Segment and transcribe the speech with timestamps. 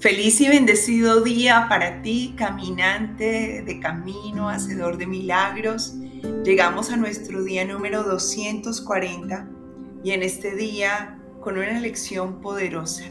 [0.00, 5.92] Feliz y bendecido día para ti, caminante de camino, hacedor de milagros.
[6.42, 9.46] Llegamos a nuestro día número 240
[10.02, 13.04] y en este día con una lección poderosa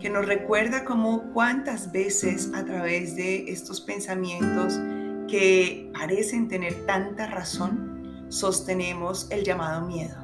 [0.00, 4.80] que nos recuerda cómo cuántas veces a través de estos pensamientos
[5.28, 10.16] que parecen tener tanta razón, sostenemos el llamado miedo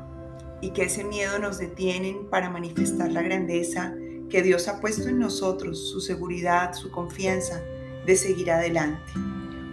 [0.60, 3.94] y que ese miedo nos detienen para manifestar la grandeza
[4.32, 7.62] que Dios ha puesto en nosotros, su seguridad, su confianza
[8.06, 9.12] de seguir adelante.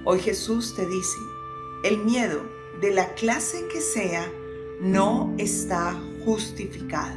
[0.04, 1.18] Hoy Jesús te dice,
[1.86, 2.42] el miedo
[2.82, 4.30] de la clase que sea
[4.82, 7.16] no está justificado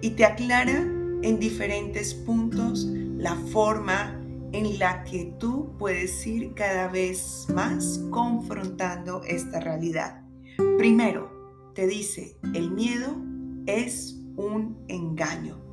[0.00, 0.78] y te aclara
[1.20, 2.86] en diferentes puntos
[3.18, 4.18] la forma
[4.52, 10.22] en la que tú puedes ir cada vez más confrontando esta realidad.
[10.78, 13.14] Primero, te dice, el miedo
[13.66, 15.71] es un engaño.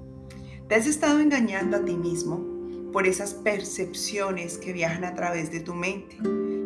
[0.70, 2.45] Te has estado engañando a ti mismo
[2.94, 6.16] por esas percepciones que viajan a través de tu mente.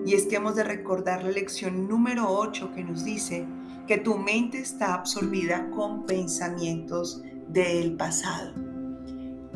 [0.06, 3.45] Y es que hemos de recordar la lección número 8 que nos dice
[3.88, 8.52] que tu mente está absorbida con pensamientos del pasado.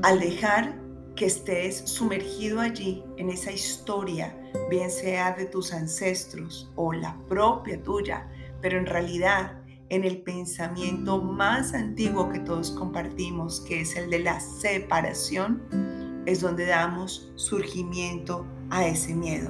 [0.02, 0.80] Al dejar
[1.18, 4.34] que estés sumergido allí en esa historia,
[4.70, 8.30] bien sea de tus ancestros o la propia tuya,
[8.62, 9.57] pero en realidad
[9.90, 16.42] en el pensamiento más antiguo que todos compartimos, que es el de la separación, es
[16.42, 19.50] donde damos surgimiento a ese miedo.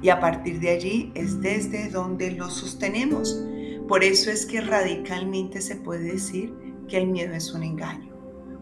[0.00, 3.42] Y a partir de allí es desde donde lo sostenemos.
[3.88, 6.54] Por eso es que radicalmente se puede decir
[6.88, 8.14] que el miedo es un engaño.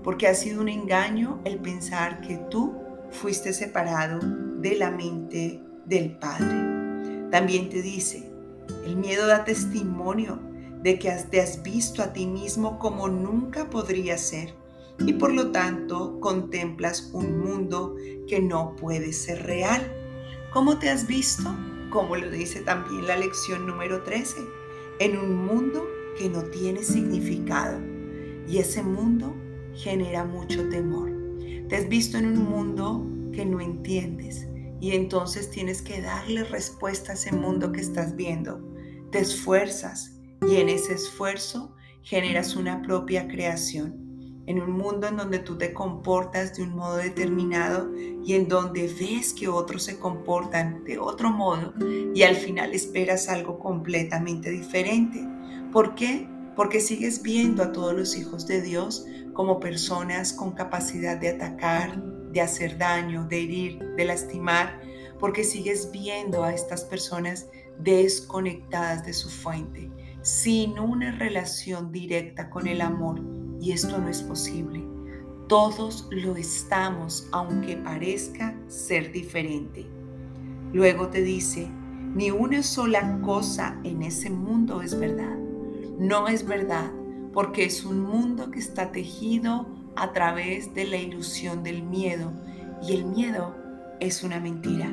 [0.02, 2.74] Porque ha sido un engaño el pensar que tú
[3.10, 4.18] fuiste separado
[4.58, 7.28] de la mente del Padre.
[7.30, 8.30] También te dice,
[8.84, 10.51] el miedo da testimonio
[10.82, 14.54] de que te has visto a ti mismo como nunca podría ser
[14.98, 17.96] y por lo tanto contemplas un mundo
[18.28, 19.92] que no puede ser real.
[20.52, 21.44] ¿Cómo te has visto?
[21.90, 24.36] Como lo dice también la lección número 13,
[24.98, 25.86] en un mundo
[26.18, 27.80] que no tiene significado
[28.46, 29.34] y ese mundo
[29.74, 31.10] genera mucho temor.
[31.68, 34.46] Te has visto en un mundo que no entiendes
[34.80, 38.60] y entonces tienes que darle respuesta a ese mundo que estás viendo.
[39.10, 44.42] Te esfuerzas y en ese esfuerzo generas una propia creación.
[44.46, 48.92] En un mundo en donde tú te comportas de un modo determinado y en donde
[48.92, 51.72] ves que otros se comportan de otro modo
[52.12, 55.24] y al final esperas algo completamente diferente.
[55.70, 56.28] ¿Por qué?
[56.56, 62.02] Porque sigues viendo a todos los hijos de Dios como personas con capacidad de atacar,
[62.32, 64.80] de hacer daño, de herir, de lastimar,
[65.20, 67.46] porque sigues viendo a estas personas
[67.78, 69.88] desconectadas de su fuente
[70.22, 73.20] sin una relación directa con el amor
[73.60, 74.84] y esto no es posible.
[75.48, 79.86] Todos lo estamos aunque parezca ser diferente.
[80.72, 81.68] Luego te dice,
[82.14, 85.36] ni una sola cosa en ese mundo es verdad.
[85.98, 86.90] No es verdad
[87.32, 89.66] porque es un mundo que está tejido
[89.96, 92.32] a través de la ilusión del miedo
[92.86, 93.56] y el miedo
[93.98, 94.92] es una mentira.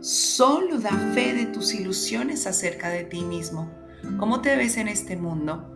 [0.00, 3.79] Solo da fe de tus ilusiones acerca de ti mismo
[4.18, 5.66] ¿Cómo te ves en este mundo?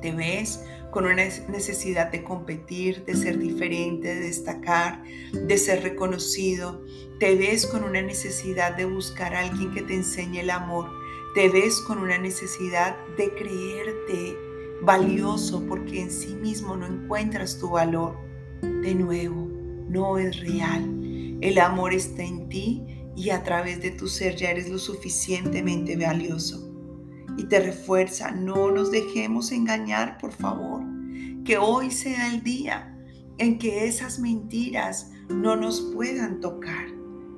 [0.00, 5.02] ¿Te ves con una necesidad de competir, de ser diferente, de destacar,
[5.32, 6.84] de ser reconocido?
[7.20, 10.90] ¿Te ves con una necesidad de buscar a alguien que te enseñe el amor?
[11.34, 14.36] ¿Te ves con una necesidad de creerte
[14.82, 18.16] valioso porque en sí mismo no encuentras tu valor?
[18.60, 19.48] De nuevo,
[19.88, 21.38] no es real.
[21.40, 22.82] El amor está en ti
[23.16, 26.71] y a través de tu ser ya eres lo suficientemente valioso
[27.36, 28.30] y te refuerza.
[28.30, 30.82] No nos dejemos engañar, por favor.
[31.44, 32.96] Que hoy sea el día
[33.38, 36.86] en que esas mentiras no nos puedan tocar,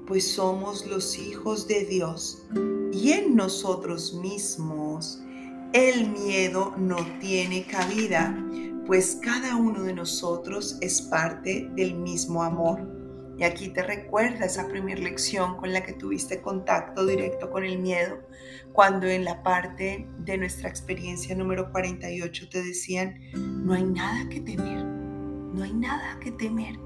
[0.07, 2.47] pues somos los hijos de Dios
[2.93, 5.23] y en nosotros mismos
[5.73, 8.37] el miedo no tiene cabida,
[8.87, 13.04] pues cada uno de nosotros es parte del mismo amor.
[13.39, 17.79] Y aquí te recuerda esa primera lección con la que tuviste contacto directo con el
[17.79, 18.21] miedo,
[18.73, 24.41] cuando en la parte de nuestra experiencia número 48 te decían, no hay nada que
[24.41, 26.79] temer, no hay nada que temer,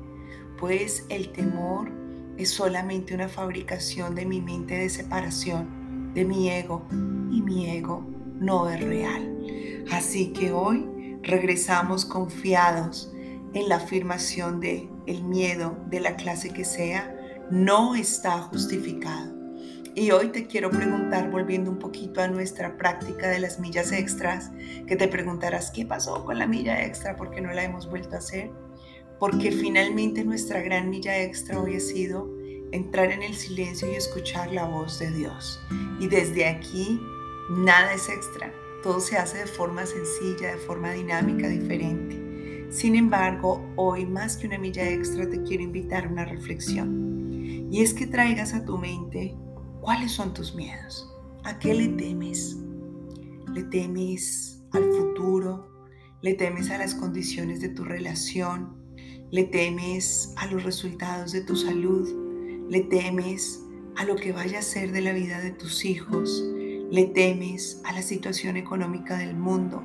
[0.58, 1.90] pues el temor
[2.38, 6.86] es solamente una fabricación de mi mente de separación, de mi ego,
[7.30, 8.06] y mi ego
[8.38, 9.36] no es real.
[9.90, 10.86] Así que hoy
[11.22, 13.12] regresamos confiados
[13.54, 17.14] en la afirmación de el miedo de la clase que sea
[17.50, 19.36] no está justificado.
[19.94, 24.52] Y hoy te quiero preguntar, volviendo un poquito a nuestra práctica de las millas extras,
[24.86, 28.18] que te preguntarás qué pasó con la milla extra porque no la hemos vuelto a
[28.18, 28.50] hacer.
[29.18, 32.30] porque finalmente nuestra gran milla extra hoy ha sido
[32.70, 35.58] entrar en el silencio y escuchar la voz de Dios.
[35.98, 37.00] Y desde aquí
[37.50, 38.52] nada es extra,
[38.82, 42.27] todo se hace de forma sencilla, de forma dinámica, diferente.
[42.70, 47.68] Sin embargo, hoy más que una milla extra te quiero invitar a una reflexión.
[47.72, 49.34] Y es que traigas a tu mente
[49.80, 51.10] cuáles son tus miedos,
[51.44, 52.58] a qué le temes.
[53.54, 55.66] ¿Le temes al futuro?
[56.20, 58.76] ¿Le temes a las condiciones de tu relación?
[59.30, 62.06] ¿Le temes a los resultados de tu salud?
[62.68, 63.64] ¿Le temes
[63.96, 66.44] a lo que vaya a ser de la vida de tus hijos?
[66.90, 69.82] ¿Le temes a la situación económica del mundo?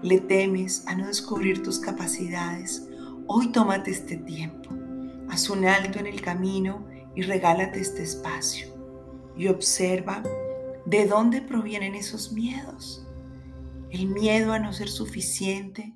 [0.00, 2.86] ¿Le temes a no descubrir tus capacidades?
[3.26, 4.70] Hoy tómate este tiempo.
[5.28, 6.86] Haz un alto en el camino
[7.16, 8.68] y regálate este espacio.
[9.36, 10.22] Y observa
[10.86, 13.04] de dónde provienen esos miedos.
[13.90, 15.92] El miedo a no ser suficiente,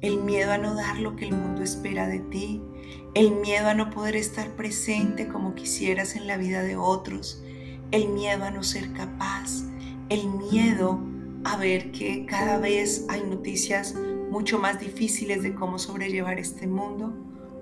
[0.00, 2.60] el miedo a no dar lo que el mundo espera de ti,
[3.14, 7.40] el miedo a no poder estar presente como quisieras en la vida de otros,
[7.92, 9.62] el miedo a no ser capaz,
[10.08, 11.13] el miedo
[11.44, 13.94] a ver que cada vez hay noticias
[14.30, 17.12] mucho más difíciles de cómo sobrellevar este mundo.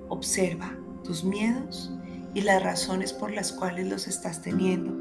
[0.08, 1.92] Observa tus miedos
[2.34, 4.92] y las razones por las cuales los estás teniendo.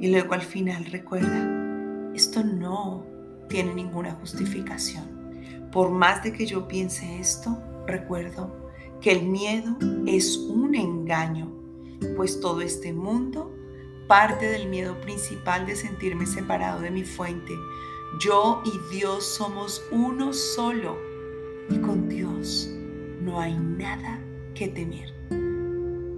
[0.00, 3.06] Y luego al final recuerda, esto no
[3.48, 5.70] tiene ninguna justificación.
[5.70, 8.70] Por más de que yo piense esto, recuerdo
[9.00, 9.76] que el miedo
[10.06, 11.52] es un engaño,
[12.16, 13.54] pues todo este mundo
[14.06, 17.52] parte del miedo principal de sentirme separado de mi fuente.
[18.20, 20.96] Yo y Dios somos uno solo
[21.68, 22.70] y con Dios
[23.20, 24.20] no hay nada
[24.54, 25.12] que temer.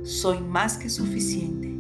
[0.05, 1.73] Soy más que suficiente.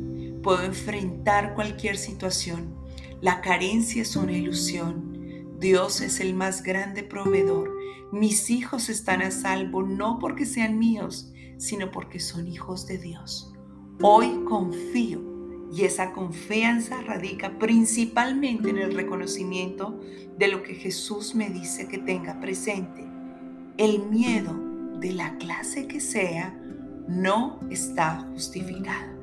[0.43, 2.75] Puedo enfrentar cualquier situación.
[3.21, 5.57] La carencia es una ilusión.
[5.59, 7.77] Dios es el más grande proveedor.
[8.11, 13.53] Mis hijos están a salvo no porque sean míos, sino porque son hijos de Dios.
[14.01, 15.36] Hoy confío
[15.73, 20.01] y esa confianza radica principalmente en el reconocimiento
[20.39, 23.05] de lo que Jesús me dice que tenga presente.
[23.77, 24.55] El miedo
[24.99, 26.59] de la clase que sea
[27.09, 29.17] no está justificado.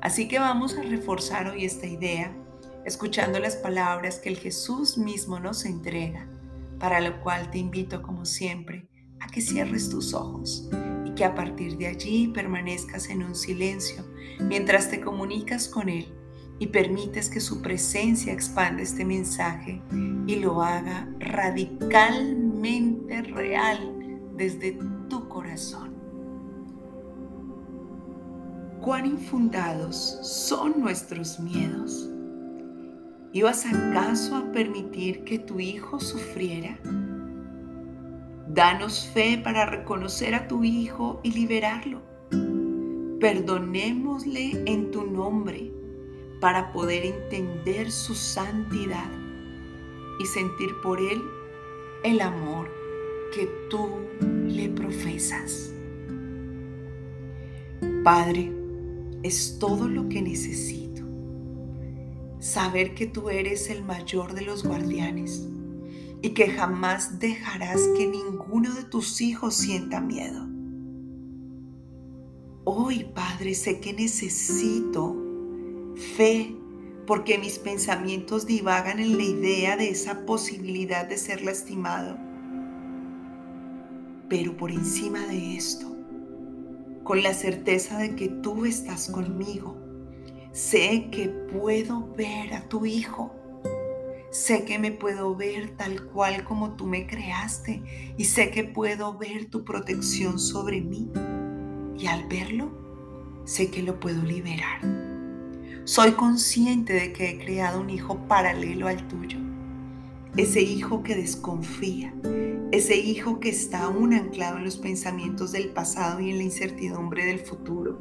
[0.00, 2.36] Así que vamos a reforzar hoy esta idea
[2.84, 6.28] escuchando las palabras que el Jesús mismo nos entrega,
[6.78, 8.88] para lo cual te invito como siempre
[9.20, 10.68] a que cierres tus ojos
[11.16, 14.04] que a partir de allí permanezcas en un silencio
[14.40, 16.06] mientras te comunicas con Él
[16.58, 19.82] y permites que su presencia expanda este mensaje
[20.26, 24.78] y lo haga radicalmente real desde
[25.08, 25.92] tu corazón.
[28.80, 32.08] ¿Cuán infundados son nuestros miedos?
[33.32, 36.78] ¿Ibas acaso a permitir que tu hijo sufriera?
[38.54, 42.02] Danos fe para reconocer a tu hijo y liberarlo.
[43.18, 45.72] Perdonémosle en tu nombre
[46.38, 49.10] para poder entender su santidad
[50.20, 51.22] y sentir por él
[52.04, 52.70] el amor
[53.34, 53.88] que tú
[54.46, 55.72] le profesas.
[58.04, 58.52] Padre,
[59.22, 61.02] es todo lo que necesito
[62.38, 65.48] saber que tú eres el mayor de los guardianes
[66.22, 70.46] y que jamás dejarás que ninguno de tus hijos sienta miedo.
[72.64, 75.16] Hoy, Padre, sé que necesito
[76.16, 76.56] fe
[77.06, 82.16] porque mis pensamientos divagan en la idea de esa posibilidad de ser lastimado.
[84.28, 85.94] Pero por encima de esto,
[87.02, 89.82] con la certeza de que tú estás conmigo,
[90.52, 93.34] Sé que puedo ver a tu Hijo.
[94.32, 97.82] Sé que me puedo ver tal cual como tú me creaste
[98.16, 101.10] y sé que puedo ver tu protección sobre mí.
[101.98, 102.72] Y al verlo,
[103.44, 104.80] sé que lo puedo liberar.
[105.84, 109.36] Soy consciente de que he creado un hijo paralelo al tuyo.
[110.34, 112.14] Ese hijo que desconfía,
[112.70, 117.26] ese hijo que está aún anclado en los pensamientos del pasado y en la incertidumbre
[117.26, 117.98] del futuro.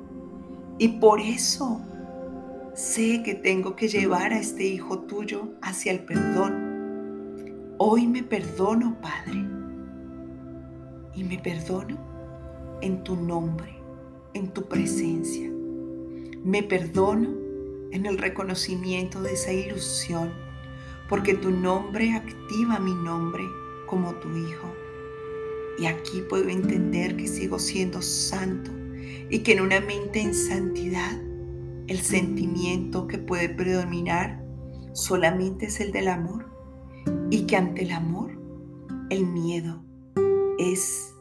[0.77, 1.81] Y por eso
[2.73, 7.73] Sé que tengo que llevar a este hijo tuyo hacia el perdón.
[7.77, 9.45] Hoy me perdono, Padre.
[11.13, 11.97] Y me perdono
[12.81, 13.75] en tu nombre,
[14.33, 15.51] en tu presencia.
[16.45, 17.27] Me perdono
[17.91, 20.31] en el reconocimiento de esa ilusión,
[21.09, 23.43] porque tu nombre activa mi nombre
[23.85, 24.73] como tu hijo.
[25.77, 28.71] Y aquí puedo entender que sigo siendo santo
[29.29, 31.21] y que en una mente en santidad
[31.91, 34.41] el sentimiento que puede predominar
[34.93, 36.49] solamente es el del amor
[37.29, 38.39] y que ante el amor
[39.09, 39.83] el miedo
[40.57, 41.13] es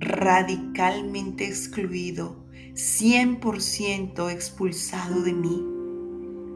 [0.00, 5.64] radicalmente excluido, 100% expulsado de mí.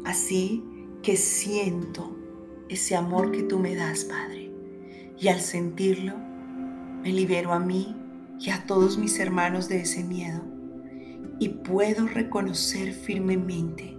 [0.04, 0.64] Así
[1.04, 2.16] que siento
[2.68, 4.50] ese amor que tú me das, Padre.
[5.16, 6.14] Y al sentirlo,
[7.04, 7.94] me libero a mí
[8.40, 10.53] y a todos mis hermanos de ese miedo.
[11.38, 13.96] Y puedo reconocer firmemente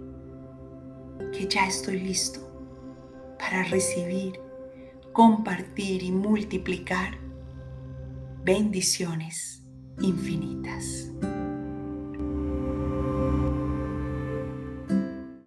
[1.32, 2.40] que ya estoy listo
[3.38, 4.40] para recibir,
[5.12, 7.18] compartir y multiplicar
[8.44, 9.62] bendiciones
[10.00, 11.10] infinitas.